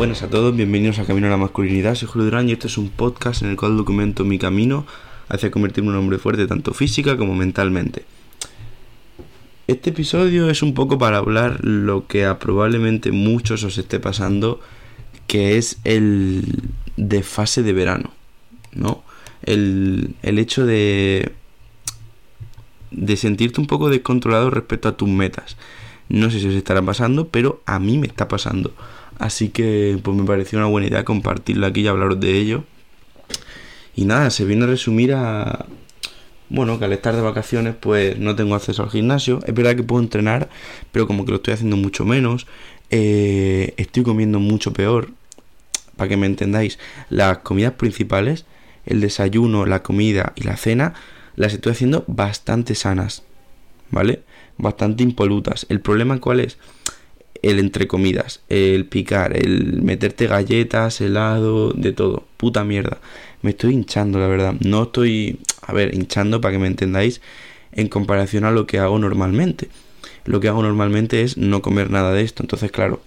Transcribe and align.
Buenas 0.00 0.22
a 0.22 0.30
todos, 0.30 0.56
bienvenidos 0.56 0.98
a 0.98 1.04
Camino 1.04 1.26
a 1.26 1.30
la 1.30 1.36
Masculinidad. 1.36 1.94
Soy 1.94 2.08
Julio 2.08 2.24
Durán 2.24 2.48
y 2.48 2.52
este 2.52 2.68
es 2.68 2.78
un 2.78 2.88
podcast 2.88 3.42
en 3.42 3.50
el 3.50 3.56
cual 3.56 3.76
documento 3.76 4.24
mi 4.24 4.38
camino 4.38 4.86
hacia 5.28 5.50
convertirme 5.50 5.90
en 5.90 5.96
un 5.96 6.00
hombre 6.00 6.16
fuerte 6.16 6.46
tanto 6.46 6.72
física 6.72 7.18
como 7.18 7.34
mentalmente. 7.34 8.06
Este 9.66 9.90
episodio 9.90 10.48
es 10.48 10.62
un 10.62 10.72
poco 10.72 10.96
para 10.96 11.18
hablar 11.18 11.62
lo 11.62 12.06
que 12.06 12.24
a 12.24 12.38
probablemente 12.38 13.12
muchos 13.12 13.62
os 13.62 13.76
esté 13.76 14.00
pasando, 14.00 14.60
que 15.26 15.58
es 15.58 15.78
el 15.84 16.46
de 16.96 17.22
fase 17.22 17.62
de 17.62 17.74
verano, 17.74 18.10
¿no? 18.72 19.02
El, 19.42 20.14
el 20.22 20.38
hecho 20.38 20.64
de, 20.64 21.30
de 22.90 23.16
sentirte 23.18 23.60
un 23.60 23.66
poco 23.66 23.90
descontrolado 23.90 24.48
respecto 24.48 24.88
a 24.88 24.96
tus 24.96 25.10
metas. 25.10 25.58
No 26.08 26.30
sé 26.30 26.40
si 26.40 26.48
os 26.48 26.54
estará 26.54 26.80
pasando, 26.80 27.28
pero 27.28 27.60
a 27.66 27.78
mí 27.78 27.98
me 27.98 28.06
está 28.06 28.28
pasando. 28.28 28.72
Así 29.20 29.50
que 29.50 29.98
pues 30.02 30.16
me 30.16 30.24
pareció 30.24 30.58
una 30.58 30.66
buena 30.66 30.86
idea 30.86 31.04
compartirlo 31.04 31.66
aquí 31.66 31.82
y 31.82 31.86
hablaros 31.86 32.18
de 32.20 32.38
ello. 32.38 32.64
Y 33.94 34.06
nada, 34.06 34.30
se 34.30 34.46
viene 34.46 34.64
a 34.64 34.68
resumir 34.68 35.12
a... 35.12 35.66
Bueno, 36.48 36.78
que 36.78 36.86
al 36.86 36.94
estar 36.94 37.14
de 37.14 37.20
vacaciones 37.20 37.74
pues 37.78 38.18
no 38.18 38.34
tengo 38.34 38.54
acceso 38.54 38.82
al 38.82 38.88
gimnasio. 38.88 39.40
Es 39.46 39.52
verdad 39.52 39.76
que 39.76 39.82
puedo 39.82 40.02
entrenar, 40.02 40.48
pero 40.90 41.06
como 41.06 41.26
que 41.26 41.32
lo 41.32 41.36
estoy 41.36 41.52
haciendo 41.52 41.76
mucho 41.76 42.06
menos. 42.06 42.46
Eh, 42.88 43.74
estoy 43.76 44.04
comiendo 44.04 44.40
mucho 44.40 44.72
peor. 44.72 45.10
Para 45.96 46.08
que 46.08 46.16
me 46.16 46.24
entendáis, 46.24 46.78
las 47.10 47.38
comidas 47.38 47.74
principales, 47.74 48.46
el 48.86 49.02
desayuno, 49.02 49.66
la 49.66 49.82
comida 49.82 50.32
y 50.34 50.44
la 50.44 50.56
cena, 50.56 50.94
las 51.36 51.52
estoy 51.52 51.72
haciendo 51.72 52.04
bastante 52.06 52.74
sanas. 52.74 53.22
¿Vale? 53.90 54.22
Bastante 54.56 55.02
impolutas. 55.02 55.66
¿El 55.68 55.82
problema 55.82 56.18
cuál 56.20 56.40
es? 56.40 56.56
El 57.42 57.58
entre 57.58 57.86
comidas, 57.86 58.40
el 58.48 58.86
picar, 58.86 59.36
el 59.36 59.82
meterte 59.82 60.26
galletas, 60.26 61.00
helado, 61.00 61.72
de 61.72 61.92
todo. 61.92 62.24
Puta 62.36 62.64
mierda. 62.64 62.98
Me 63.42 63.50
estoy 63.50 63.74
hinchando, 63.74 64.18
la 64.18 64.26
verdad. 64.26 64.54
No 64.60 64.84
estoy, 64.84 65.40
a 65.62 65.72
ver, 65.72 65.94
hinchando 65.94 66.40
para 66.40 66.52
que 66.52 66.58
me 66.58 66.66
entendáis 66.66 67.20
en 67.72 67.88
comparación 67.88 68.44
a 68.44 68.50
lo 68.50 68.66
que 68.66 68.78
hago 68.78 68.98
normalmente. 68.98 69.68
Lo 70.24 70.40
que 70.40 70.48
hago 70.48 70.62
normalmente 70.62 71.22
es 71.22 71.36
no 71.36 71.62
comer 71.62 71.90
nada 71.90 72.12
de 72.12 72.22
esto. 72.22 72.42
Entonces, 72.42 72.70
claro, 72.70 73.00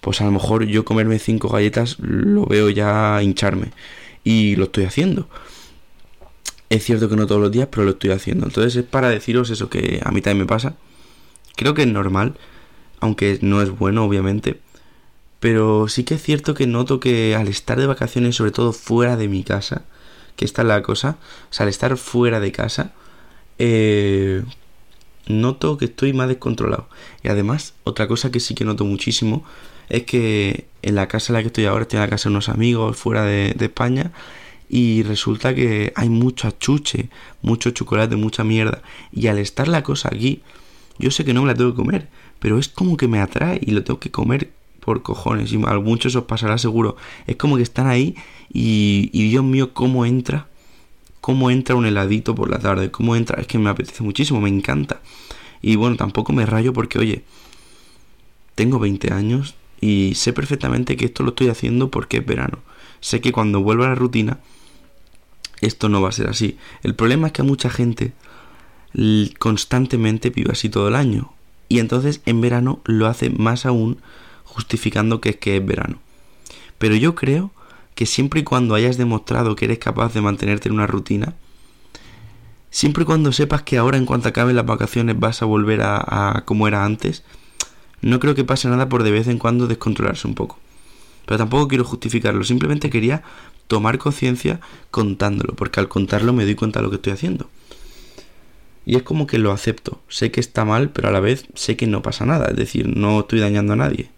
pues 0.00 0.20
a 0.20 0.24
lo 0.24 0.32
mejor 0.32 0.66
yo 0.66 0.84
comerme 0.84 1.18
cinco 1.18 1.48
galletas 1.48 1.96
lo 2.00 2.46
veo 2.46 2.70
ya 2.70 3.20
hincharme. 3.22 3.70
Y 4.24 4.56
lo 4.56 4.64
estoy 4.64 4.84
haciendo. 4.84 5.28
Es 6.70 6.84
cierto 6.84 7.08
que 7.08 7.16
no 7.16 7.26
todos 7.26 7.40
los 7.40 7.52
días, 7.52 7.68
pero 7.70 7.84
lo 7.84 7.92
estoy 7.92 8.10
haciendo. 8.10 8.46
Entonces 8.46 8.74
es 8.74 8.84
para 8.84 9.10
deciros 9.10 9.50
eso 9.50 9.70
que 9.70 10.00
a 10.02 10.10
mí 10.10 10.22
también 10.22 10.40
me 10.40 10.46
pasa. 10.46 10.74
Creo 11.56 11.74
que 11.74 11.82
es 11.82 11.88
normal 11.88 12.34
aunque 13.04 13.38
no 13.42 13.62
es 13.62 13.70
bueno 13.70 14.04
obviamente. 14.04 14.60
Pero 15.40 15.88
sí 15.88 16.04
que 16.04 16.14
es 16.14 16.22
cierto 16.22 16.54
que 16.54 16.66
noto 16.66 17.00
que 17.00 17.36
al 17.36 17.48
estar 17.48 17.78
de 17.78 17.86
vacaciones, 17.86 18.36
sobre 18.36 18.50
todo 18.50 18.72
fuera 18.72 19.16
de 19.16 19.28
mi 19.28 19.44
casa, 19.44 19.84
que 20.36 20.46
esta 20.46 20.62
es 20.62 20.68
la 20.68 20.82
cosa, 20.82 21.18
o 21.50 21.52
sea, 21.52 21.64
al 21.64 21.70
estar 21.70 21.96
fuera 21.98 22.40
de 22.40 22.50
casa, 22.50 22.92
eh, 23.58 24.42
noto 25.26 25.76
que 25.76 25.84
estoy 25.86 26.14
más 26.14 26.28
descontrolado. 26.28 26.88
Y 27.22 27.28
además, 27.28 27.74
otra 27.84 28.08
cosa 28.08 28.30
que 28.30 28.40
sí 28.40 28.54
que 28.54 28.64
noto 28.64 28.84
muchísimo 28.86 29.44
es 29.90 30.04
que 30.04 30.66
en 30.82 30.94
la 30.94 31.06
casa 31.08 31.32
en 31.32 31.34
la 31.34 31.42
que 31.42 31.48
estoy 31.48 31.66
ahora, 31.66 31.82
estoy 31.82 31.98
en 31.98 32.04
la 32.04 32.10
casa 32.10 32.30
de 32.30 32.34
unos 32.34 32.48
amigos 32.48 32.96
fuera 32.96 33.24
de, 33.24 33.54
de 33.54 33.66
España, 33.66 34.12
y 34.68 35.02
resulta 35.02 35.54
que 35.54 35.92
hay 35.94 36.08
mucho 36.08 36.48
achuche, 36.48 37.10
mucho 37.42 37.70
chocolate, 37.70 38.16
mucha 38.16 38.44
mierda. 38.44 38.82
Y 39.12 39.26
al 39.26 39.38
estar 39.38 39.68
la 39.68 39.82
cosa 39.82 40.08
aquí, 40.10 40.42
yo 40.98 41.10
sé 41.10 41.24
que 41.24 41.34
no 41.34 41.42
me 41.42 41.48
la 41.48 41.54
tengo 41.54 41.72
que 41.72 41.76
comer, 41.76 42.08
pero 42.38 42.58
es 42.58 42.68
como 42.68 42.96
que 42.96 43.08
me 43.08 43.20
atrae 43.20 43.60
y 43.62 43.70
lo 43.70 43.84
tengo 43.84 44.00
que 44.00 44.10
comer 44.10 44.52
por 44.80 45.02
cojones. 45.02 45.52
Y 45.52 45.56
a 45.56 45.78
muchos 45.78 46.14
os 46.14 46.24
pasará 46.24 46.58
seguro. 46.58 46.96
Es 47.26 47.36
como 47.36 47.56
que 47.56 47.62
están 47.62 47.86
ahí 47.86 48.14
y, 48.52 49.10
y 49.12 49.28
Dios 49.28 49.44
mío, 49.44 49.72
cómo 49.72 50.04
entra. 50.04 50.48
Cómo 51.20 51.50
entra 51.50 51.74
un 51.74 51.86
heladito 51.86 52.34
por 52.34 52.50
la 52.50 52.58
tarde. 52.58 52.90
Cómo 52.90 53.16
entra. 53.16 53.40
Es 53.40 53.46
que 53.46 53.58
me 53.58 53.70
apetece 53.70 54.02
muchísimo, 54.02 54.40
me 54.40 54.50
encanta. 54.50 55.00
Y 55.62 55.76
bueno, 55.76 55.96
tampoco 55.96 56.32
me 56.32 56.44
rayo 56.44 56.74
porque, 56.74 56.98
oye, 56.98 57.24
tengo 58.54 58.78
20 58.78 59.12
años 59.12 59.54
y 59.80 60.12
sé 60.14 60.32
perfectamente 60.32 60.96
que 60.96 61.06
esto 61.06 61.22
lo 61.22 61.30
estoy 61.30 61.48
haciendo 61.48 61.90
porque 61.90 62.18
es 62.18 62.26
verano. 62.26 62.58
Sé 63.00 63.20
que 63.20 63.32
cuando 63.32 63.62
vuelva 63.62 63.86
a 63.86 63.88
la 63.90 63.94
rutina, 63.94 64.40
esto 65.60 65.88
no 65.88 66.02
va 66.02 66.10
a 66.10 66.12
ser 66.12 66.28
así. 66.28 66.58
El 66.82 66.94
problema 66.94 67.28
es 67.28 67.32
que 67.32 67.42
a 67.42 67.44
mucha 67.44 67.70
gente 67.70 68.12
constantemente 69.38 70.30
vive 70.30 70.52
así 70.52 70.68
todo 70.68 70.88
el 70.88 70.94
año 70.94 71.33
y 71.74 71.80
entonces 71.80 72.20
en 72.24 72.40
verano 72.40 72.80
lo 72.84 73.08
hace 73.08 73.30
más 73.30 73.66
aún 73.66 73.98
justificando 74.44 75.20
que 75.20 75.30
es 75.30 75.36
que 75.36 75.56
es 75.56 75.66
verano. 75.66 75.98
Pero 76.78 76.94
yo 76.94 77.16
creo 77.16 77.50
que 77.96 78.06
siempre 78.06 78.40
y 78.40 78.44
cuando 78.44 78.76
hayas 78.76 78.96
demostrado 78.96 79.56
que 79.56 79.64
eres 79.64 79.80
capaz 79.80 80.14
de 80.14 80.20
mantenerte 80.20 80.68
en 80.68 80.76
una 80.76 80.86
rutina, 80.86 81.34
siempre 82.70 83.02
y 83.02 83.06
cuando 83.06 83.32
sepas 83.32 83.62
que 83.62 83.76
ahora 83.76 83.98
en 83.98 84.06
cuanto 84.06 84.28
acaben 84.28 84.54
las 84.54 84.66
vacaciones 84.66 85.18
vas 85.18 85.42
a 85.42 85.46
volver 85.46 85.82
a, 85.82 86.36
a 86.36 86.44
como 86.44 86.68
era 86.68 86.84
antes, 86.84 87.24
no 88.00 88.20
creo 88.20 88.36
que 88.36 88.44
pase 88.44 88.68
nada 88.68 88.88
por 88.88 89.02
de 89.02 89.10
vez 89.10 89.26
en 89.26 89.38
cuando 89.38 89.66
descontrolarse 89.66 90.28
un 90.28 90.36
poco. 90.36 90.60
Pero 91.26 91.38
tampoco 91.38 91.66
quiero 91.66 91.82
justificarlo, 91.82 92.44
simplemente 92.44 92.88
quería 92.88 93.24
tomar 93.66 93.98
conciencia 93.98 94.60
contándolo, 94.92 95.54
porque 95.54 95.80
al 95.80 95.88
contarlo 95.88 96.32
me 96.32 96.44
doy 96.44 96.54
cuenta 96.54 96.78
de 96.78 96.84
lo 96.84 96.90
que 96.90 96.96
estoy 96.96 97.14
haciendo. 97.14 97.48
Y 98.86 98.96
es 98.96 99.02
como 99.02 99.26
que 99.26 99.38
lo 99.38 99.52
acepto. 99.52 100.00
Sé 100.08 100.30
que 100.30 100.40
está 100.40 100.64
mal, 100.64 100.90
pero 100.90 101.08
a 101.08 101.12
la 101.12 101.20
vez 101.20 101.46
sé 101.54 101.76
que 101.76 101.86
no 101.86 102.02
pasa 102.02 102.26
nada. 102.26 102.46
Es 102.50 102.56
decir, 102.56 102.86
no 102.96 103.20
estoy 103.20 103.40
dañando 103.40 103.72
a 103.72 103.76
nadie. 103.76 104.10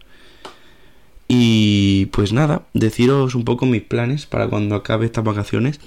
Y 1.28 2.06
pues 2.06 2.32
nada, 2.32 2.66
deciros 2.72 3.34
un 3.34 3.44
poco 3.44 3.66
mis 3.66 3.82
planes 3.82 4.26
para 4.26 4.48
cuando 4.48 4.74
acabe 4.74 5.06
estas 5.06 5.24
vacaciones. 5.24 5.80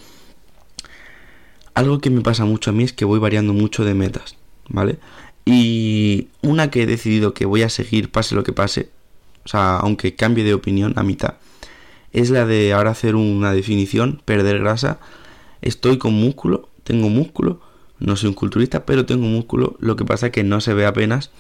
Algo 1.74 2.00
que 2.00 2.10
me 2.10 2.22
pasa 2.22 2.46
mucho 2.46 2.72
a 2.72 2.74
mí 2.74 2.84
es 2.84 2.94
que 2.94 3.06
voy 3.06 3.20
variando 3.20 3.54
mucho 3.54 3.86
de 3.86 3.94
metas, 3.94 4.36
¿vale? 4.68 5.00
Y 5.46 6.28
una 6.42 6.70
que 6.70 6.84
he 6.84 6.86
decidido 6.86 7.34
que 7.34 7.46
voy 7.46 7.64
a 7.64 7.70
seguir 7.70 8.12
pase 8.12 8.36
lo 8.36 8.44
que 8.44 8.52
pase, 8.52 8.90
o 9.46 9.48
sea, 9.48 9.78
aunque 9.78 10.16
cambie 10.16 10.44
de 10.44 10.54
opinión 10.54 10.94
a 10.98 11.04
mitad, 11.04 11.36
es 12.12 12.30
la 12.32 12.46
de 12.46 12.74
ahora 12.74 12.92
hacer 12.92 13.16
una 13.16 13.54
definición, 13.54 14.22
perder 14.26 14.60
grasa. 14.60 15.00
Estoy 15.62 15.98
con 15.98 16.14
músculo, 16.14 16.70
tengo 16.84 17.10
músculo, 17.10 17.62
no 18.00 18.16
soy 18.16 18.30
un 18.30 18.36
culturista, 18.36 18.86
pero 18.86 19.06
tengo 19.06 19.26
músculo. 19.28 19.76
Lo 19.80 19.96
que 19.96 20.06
pasa 20.06 20.28
es 20.28 20.32
que 20.32 20.44
no 20.44 20.62
se 20.62 20.74
ve 20.74 20.86
apenas 20.86 21.32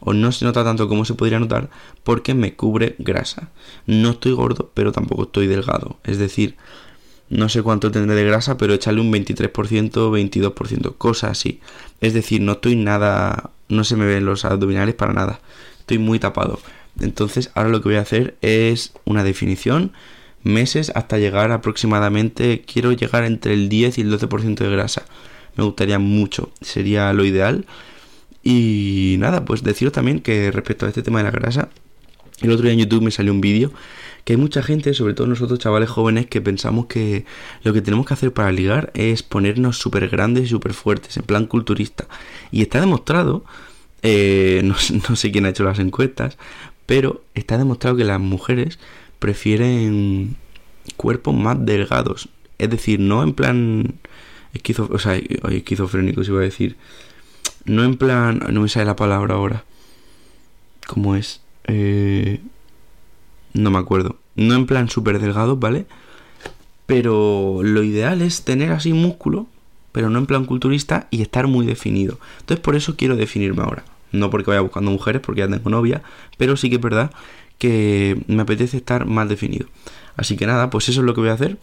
o 0.00 0.12
no 0.12 0.30
se 0.32 0.44
nota 0.44 0.62
tanto 0.64 0.88
como 0.88 1.04
se 1.04 1.14
podría 1.14 1.40
notar 1.40 1.70
porque 2.04 2.34
me 2.34 2.54
cubre 2.54 2.96
grasa. 2.98 3.50
No 3.86 4.10
estoy 4.10 4.32
gordo, 4.32 4.70
pero 4.74 4.92
tampoco 4.92 5.24
estoy 5.24 5.46
delgado. 5.46 5.98
Es 6.04 6.18
decir, 6.18 6.56
no 7.28 7.48
sé 7.48 7.62
cuánto 7.62 7.90
tendré 7.90 8.14
de 8.14 8.24
grasa, 8.24 8.56
pero 8.56 8.74
échale 8.74 9.00
un 9.00 9.12
23%, 9.12 9.50
22%, 9.50 10.96
cosas 10.96 11.32
así. 11.32 11.60
Es 12.00 12.14
decir, 12.14 12.40
no 12.40 12.52
estoy 12.52 12.76
nada, 12.76 13.50
no 13.68 13.84
se 13.84 13.96
me 13.96 14.06
ven 14.06 14.24
los 14.24 14.44
abdominales 14.44 14.94
para 14.94 15.12
nada. 15.12 15.40
Estoy 15.80 15.98
muy 15.98 16.18
tapado. 16.18 16.60
Entonces, 17.00 17.50
ahora 17.54 17.70
lo 17.70 17.82
que 17.82 17.88
voy 17.88 17.98
a 17.98 18.02
hacer 18.02 18.36
es 18.42 18.92
una 19.04 19.24
definición, 19.24 19.92
meses 20.42 20.92
hasta 20.94 21.18
llegar 21.18 21.50
aproximadamente, 21.50 22.64
quiero 22.64 22.92
llegar 22.92 23.24
entre 23.24 23.54
el 23.54 23.68
10 23.68 23.98
y 23.98 24.00
el 24.02 24.18
12% 24.18 24.56
de 24.56 24.70
grasa 24.70 25.04
me 25.56 25.64
gustaría 25.64 25.98
mucho, 25.98 26.50
sería 26.60 27.12
lo 27.12 27.24
ideal. 27.24 27.66
Y 28.42 29.16
nada, 29.18 29.44
pues 29.44 29.62
deciros 29.62 29.92
también 29.92 30.20
que 30.20 30.50
respecto 30.52 30.86
a 30.86 30.88
este 30.88 31.02
tema 31.02 31.18
de 31.18 31.24
la 31.24 31.30
grasa, 31.30 31.68
el 32.40 32.50
otro 32.50 32.64
día 32.64 32.72
en 32.72 32.78
YouTube 32.78 33.02
me 33.02 33.10
salió 33.10 33.32
un 33.32 33.40
vídeo 33.40 33.72
que 34.26 34.32
hay 34.32 34.36
mucha 34.38 34.60
gente, 34.60 34.92
sobre 34.92 35.14
todo 35.14 35.28
nosotros 35.28 35.60
chavales 35.60 35.88
jóvenes, 35.88 36.26
que 36.26 36.40
pensamos 36.40 36.86
que 36.86 37.24
lo 37.62 37.72
que 37.72 37.80
tenemos 37.80 38.06
que 38.06 38.14
hacer 38.14 38.32
para 38.32 38.50
ligar 38.50 38.90
es 38.94 39.22
ponernos 39.22 39.78
súper 39.78 40.08
grandes 40.08 40.44
y 40.44 40.48
súper 40.48 40.74
fuertes, 40.74 41.16
en 41.16 41.22
plan 41.22 41.46
culturista. 41.46 42.08
Y 42.50 42.62
está 42.62 42.80
demostrado, 42.80 43.44
eh, 44.02 44.62
no, 44.64 44.74
no 45.08 45.14
sé 45.14 45.30
quién 45.30 45.46
ha 45.46 45.50
hecho 45.50 45.62
las 45.62 45.78
encuestas, 45.78 46.38
pero 46.86 47.22
está 47.36 47.56
demostrado 47.56 47.96
que 47.96 48.02
las 48.02 48.18
mujeres 48.18 48.80
prefieren 49.20 50.34
cuerpos 50.96 51.36
más 51.36 51.64
delgados. 51.64 52.28
Es 52.58 52.68
decir, 52.68 52.98
no 52.98 53.22
en 53.22 53.32
plan 53.32 53.94
esquizo, 54.52 54.88
o 54.90 54.98
sea, 54.98 55.16
esquizofrénicos 55.16 56.28
iba 56.28 56.40
a 56.40 56.44
decir. 56.44 56.76
No 57.64 57.84
en 57.84 57.96
plan, 57.96 58.40
no 58.50 58.60
me 58.60 58.68
sale 58.68 58.86
la 58.86 58.96
palabra 58.96 59.34
ahora. 59.34 59.64
¿Cómo 60.86 61.16
es? 61.16 61.40
Eh, 61.64 62.40
no 63.52 63.70
me 63.70 63.78
acuerdo. 63.78 64.16
No 64.36 64.54
en 64.54 64.66
plan 64.66 64.88
súper 64.88 65.18
delgado, 65.18 65.56
¿vale? 65.56 65.86
Pero 66.86 67.60
lo 67.62 67.82
ideal 67.82 68.22
es 68.22 68.44
tener 68.44 68.70
así 68.70 68.92
músculo, 68.92 69.46
pero 69.92 70.10
no 70.10 70.18
en 70.18 70.26
plan 70.26 70.44
culturista 70.44 71.08
y 71.10 71.22
estar 71.22 71.48
muy 71.48 71.66
definido. 71.66 72.18
Entonces 72.40 72.62
por 72.62 72.76
eso 72.76 72.96
quiero 72.96 73.16
definirme 73.16 73.62
ahora. 73.62 73.84
No 74.12 74.30
porque 74.30 74.50
vaya 74.50 74.60
buscando 74.60 74.90
mujeres, 74.90 75.20
porque 75.22 75.40
ya 75.40 75.48
tengo 75.48 75.70
novia, 75.70 76.02
pero 76.38 76.56
sí 76.56 76.70
que 76.70 76.76
es 76.76 76.82
verdad 76.82 77.10
que 77.58 78.22
me 78.28 78.42
apetece 78.42 78.76
estar 78.76 79.06
más 79.06 79.28
definido. 79.28 79.66
Así 80.16 80.36
que 80.36 80.46
nada, 80.46 80.70
pues 80.70 80.88
eso 80.88 81.00
es 81.00 81.06
lo 81.06 81.14
que 81.14 81.20
voy 81.20 81.30
a 81.30 81.34
hacer. 81.34 81.58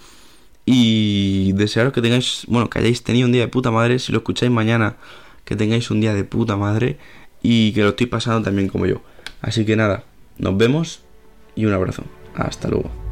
Y 0.65 1.51
desearos 1.53 1.93
que 1.93 2.01
tengáis, 2.01 2.45
bueno, 2.47 2.69
que 2.69 2.79
hayáis 2.79 3.03
tenido 3.03 3.25
un 3.25 3.31
día 3.33 3.41
de 3.41 3.47
puta 3.47 3.71
madre. 3.71 3.99
Si 3.99 4.11
lo 4.11 4.19
escucháis 4.19 4.51
mañana, 4.51 4.97
que 5.45 5.55
tengáis 5.55 5.91
un 5.91 6.01
día 6.01 6.13
de 6.13 6.23
puta 6.23 6.55
madre. 6.57 6.97
Y 7.41 7.73
que 7.73 7.81
lo 7.81 7.89
estoy 7.89 8.07
pasando 8.07 8.43
también 8.43 8.69
como 8.69 8.85
yo. 8.85 9.01
Así 9.41 9.65
que 9.65 9.75
nada, 9.75 10.05
nos 10.37 10.57
vemos 10.57 11.01
y 11.55 11.65
un 11.65 11.73
abrazo. 11.73 12.03
Hasta 12.35 12.69
luego. 12.69 13.02